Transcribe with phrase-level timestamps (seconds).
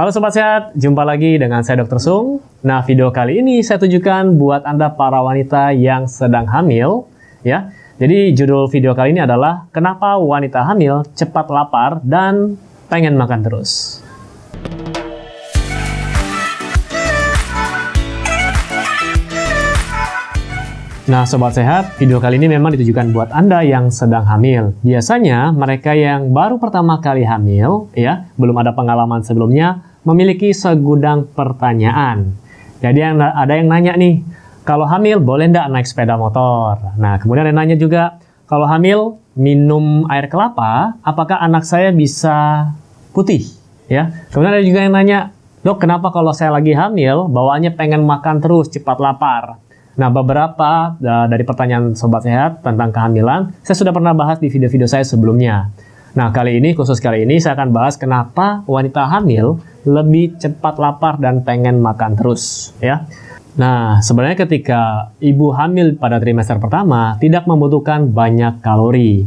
[0.00, 2.00] Halo Sobat Sehat, jumpa lagi dengan saya Dr.
[2.00, 2.40] Sung.
[2.64, 7.04] Nah, video kali ini saya tujukan buat Anda para wanita yang sedang hamil,
[7.44, 7.68] ya.
[8.00, 12.56] Jadi judul video kali ini adalah Kenapa Wanita Hamil Cepat Lapar dan
[12.88, 14.00] Pengen Makan Terus.
[21.12, 24.78] Nah, sobat sehat, video kali ini memang ditujukan buat Anda yang sedang hamil.
[24.80, 32.32] Biasanya mereka yang baru pertama kali hamil, ya, belum ada pengalaman sebelumnya, memiliki segudang pertanyaan.
[32.80, 34.24] Jadi ada yang nanya nih,
[34.64, 36.80] kalau hamil boleh nggak naik sepeda motor?
[36.96, 38.16] Nah, kemudian ada yang nanya juga,
[38.48, 42.68] kalau hamil minum air kelapa, apakah anak saya bisa
[43.12, 43.44] putih?
[43.90, 48.40] Ya, kemudian ada juga yang nanya, dok kenapa kalau saya lagi hamil bawaannya pengen makan
[48.40, 49.60] terus cepat lapar?
[50.00, 54.88] Nah, beberapa uh, dari pertanyaan sobat sehat tentang kehamilan, saya sudah pernah bahas di video-video
[54.88, 55.68] saya sebelumnya.
[56.10, 61.22] Nah, kali ini, khusus kali ini, saya akan bahas kenapa wanita hamil lebih cepat lapar
[61.22, 63.06] dan pengen makan terus, ya.
[63.54, 69.26] Nah, sebenarnya ketika ibu hamil pada trimester pertama tidak membutuhkan banyak kalori.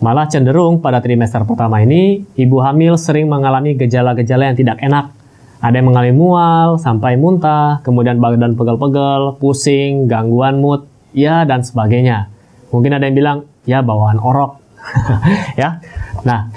[0.00, 5.12] Malah cenderung pada trimester pertama ini, ibu hamil sering mengalami gejala-gejala yang tidak enak
[5.60, 12.32] ada yang mengalami mual, sampai muntah, kemudian badan pegel-pegel, pusing, gangguan mood, ya dan sebagainya.
[12.72, 14.56] Mungkin ada yang bilang, ya bawaan orok.
[15.60, 15.80] ya.
[16.22, 16.50] Nah,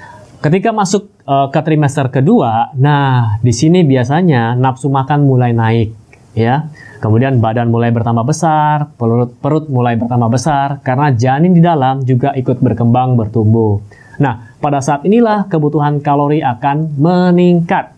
[0.43, 5.89] ketika masuk uh, ke trimester kedua, nah di sini biasanya nafsu makan mulai naik,
[6.35, 6.67] ya.
[7.03, 12.31] Kemudian badan mulai bertambah besar, perut perut mulai bertambah besar karena janin di dalam juga
[12.31, 13.83] ikut berkembang bertumbuh.
[14.23, 17.91] Nah, pada saat inilah kebutuhan kalori akan meningkat.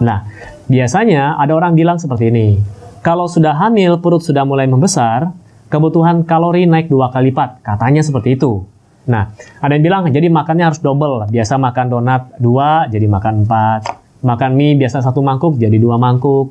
[0.00, 0.24] Nah,
[0.72, 2.56] biasanya ada orang bilang seperti ini.
[3.04, 5.30] Kalau sudah hamil, perut sudah mulai membesar,
[5.68, 7.60] kebutuhan kalori naik dua kali lipat.
[7.60, 8.66] Katanya seperti itu.
[9.06, 9.30] Nah,
[9.62, 11.30] ada yang bilang jadi makannya harus double.
[11.30, 13.80] Biasa makan donat dua, jadi makan empat.
[14.26, 16.50] Makan mie biasa satu mangkuk, jadi dua mangkuk.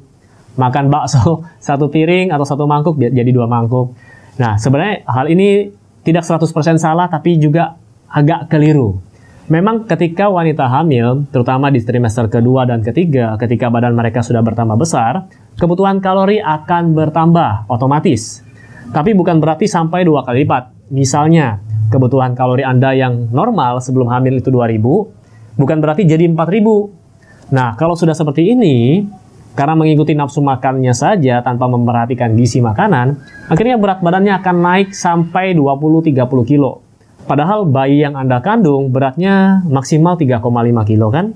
[0.56, 3.92] Makan bakso satu piring atau satu mangkuk, jadi dua mangkuk.
[4.39, 5.72] Nah, sebenarnya hal ini
[6.06, 7.75] tidak 100% salah, tapi juga
[8.12, 9.00] agak keliru.
[9.46, 14.74] Memang ketika wanita hamil, terutama di trimester kedua dan ketiga, ketika badan mereka sudah bertambah
[14.74, 18.41] besar, kebutuhan kalori akan bertambah otomatis.
[18.90, 20.90] Tapi bukan berarti sampai dua kali lipat.
[20.90, 21.62] Misalnya,
[21.95, 27.56] kebutuhan kalori Anda yang normal sebelum hamil itu 2000, bukan berarti jadi 4000.
[27.56, 29.07] Nah, kalau sudah seperti ini,
[29.56, 33.16] karena mengikuti nafsu makannya saja tanpa memperhatikan gizi makanan,
[33.47, 36.83] akhirnya berat badannya akan naik sampai 20-30 kilo.
[37.23, 40.44] Padahal bayi yang Anda kandung beratnya maksimal 3,5
[40.85, 41.31] kilo kan?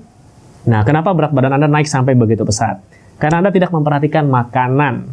[0.68, 2.84] Nah, kenapa berat badan Anda naik sampai begitu besar?
[3.16, 5.08] Karena Anda tidak memperhatikan makanan.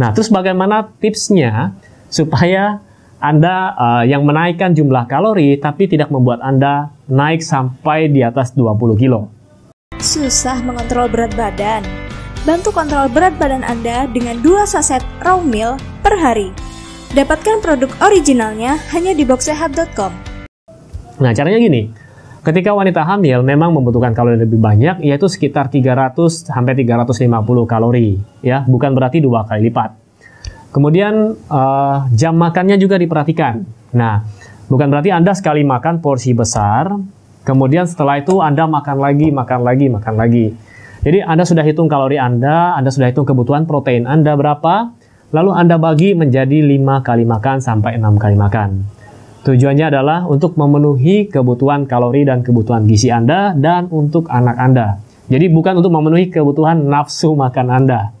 [0.00, 1.76] Nah, terus bagaimana tipsnya
[2.08, 2.80] supaya
[3.16, 9.00] Anda uh, yang menaikkan jumlah kalori tapi tidak membuat Anda naik sampai di atas 20
[9.00, 9.32] kilo?
[9.96, 11.80] Susah mengontrol berat badan?
[12.44, 16.52] Bantu kontrol berat badan Anda dengan 2 saset raw meal per hari.
[17.16, 20.12] Dapatkan produk originalnya hanya di boxsehat.com.
[21.16, 21.88] Nah, caranya gini.
[22.44, 27.26] Ketika wanita hamil memang membutuhkan kalori lebih banyak, yaitu sekitar 300 sampai 350
[27.64, 30.05] kalori, ya, bukan berarti dua kali lipat.
[30.76, 33.64] Kemudian uh, jam makannya juga diperhatikan.
[33.96, 34.28] Nah,
[34.68, 36.92] bukan berarti Anda sekali makan porsi besar,
[37.48, 40.52] kemudian setelah itu Anda makan lagi, makan lagi, makan lagi.
[41.00, 44.92] Jadi Anda sudah hitung kalori Anda, Anda sudah hitung kebutuhan protein Anda berapa,
[45.34, 48.86] Lalu Anda bagi menjadi 5 kali makan sampai 6 kali makan.
[49.42, 55.02] Tujuannya adalah untuk memenuhi kebutuhan kalori dan kebutuhan gizi Anda dan untuk anak Anda.
[55.26, 58.14] Jadi bukan untuk memenuhi kebutuhan nafsu makan Anda.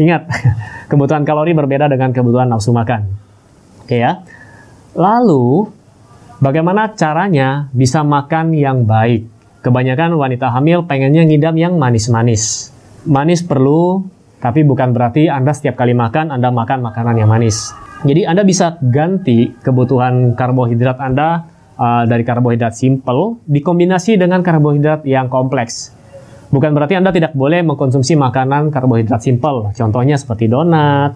[0.00, 0.28] Ingat,
[0.86, 3.06] kebutuhan kalori berbeda dengan kebutuhan nafsu makan.
[3.82, 4.22] Oke ya.
[4.96, 5.68] Lalu,
[6.42, 9.28] bagaimana caranya bisa makan yang baik?
[9.62, 12.70] Kebanyakan wanita hamil pengennya ngidam yang manis-manis.
[13.06, 14.06] Manis perlu,
[14.38, 17.74] tapi bukan berarti Anda setiap kali makan, Anda makan makanan yang manis.
[18.06, 21.48] Jadi Anda bisa ganti kebutuhan karbohidrat Anda
[21.80, 25.95] uh, dari karbohidrat simple dikombinasi dengan karbohidrat yang kompleks.
[26.56, 29.76] Bukan berarti Anda tidak boleh mengkonsumsi makanan karbohidrat simple.
[29.76, 31.12] Contohnya seperti donat,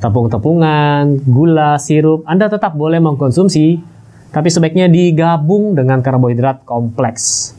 [0.00, 2.24] tepung-tepungan, gula, sirup.
[2.24, 3.76] Anda tetap boleh mengkonsumsi,
[4.32, 7.52] tapi sebaiknya digabung dengan karbohidrat kompleks.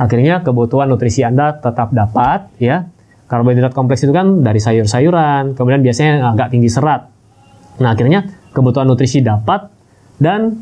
[0.00, 2.88] Akhirnya kebutuhan nutrisi Anda tetap dapat ya,
[3.30, 7.06] Karbohidrat kompleks itu kan dari sayur-sayuran, kemudian biasanya agak tinggi serat.
[7.78, 9.70] Nah, akhirnya kebutuhan nutrisi dapat
[10.18, 10.58] dan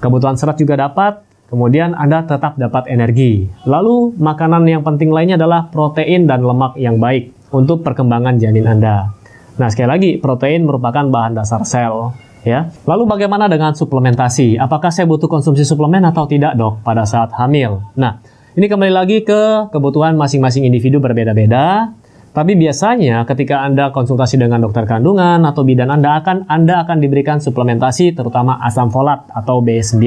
[0.00, 3.46] kebutuhan serat juga dapat, kemudian Anda tetap dapat energi.
[3.64, 9.10] Lalu, makanan yang penting lainnya adalah protein dan lemak yang baik untuk perkembangan janin Anda.
[9.56, 12.12] Nah, sekali lagi, protein merupakan bahan dasar sel.
[12.46, 12.70] Ya.
[12.86, 14.54] Lalu bagaimana dengan suplementasi?
[14.60, 17.82] Apakah saya butuh konsumsi suplemen atau tidak, dok, pada saat hamil?
[17.98, 18.22] Nah,
[18.56, 21.92] Ini kembali lagi ke kebutuhan masing-masing individu berbeda-beda.
[22.32, 27.36] Tapi biasanya ketika Anda konsultasi dengan dokter kandungan atau bidan Anda akan Anda akan diberikan
[27.36, 30.00] suplementasi terutama asam folat atau B9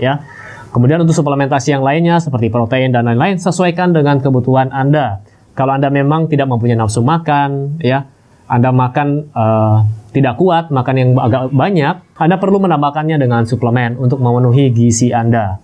[0.00, 0.24] ya.
[0.72, 5.20] Kemudian untuk suplementasi yang lainnya seperti protein dan lain-lain sesuaikan dengan kebutuhan Anda.
[5.52, 8.08] Kalau Anda memang tidak mempunyai nafsu makan ya,
[8.48, 9.84] Anda makan uh,
[10.16, 15.60] tidak kuat, makan yang agak banyak, Anda perlu menambahkannya dengan suplemen untuk memenuhi gizi Anda.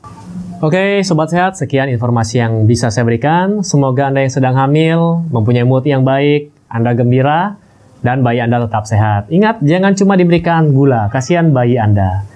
[0.60, 3.64] Oke, Sobat Sehat, sekian informasi yang bisa saya berikan.
[3.64, 7.56] Semoga Anda yang sedang hamil mempunyai mood yang baik, Anda gembira,
[8.04, 9.32] dan bayi Anda tetap sehat.
[9.32, 12.26] Ingat, jangan cuma diberikan gula, kasihan bayi Anda.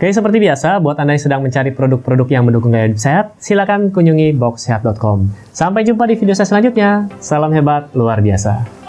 [0.00, 3.92] Oke, seperti biasa, buat Anda yang sedang mencari produk-produk yang mendukung gaya hidup sehat, silakan
[3.92, 5.28] kunjungi boxsehat.com.
[5.52, 7.04] Sampai jumpa di video saya selanjutnya.
[7.20, 8.79] Salam hebat, luar biasa.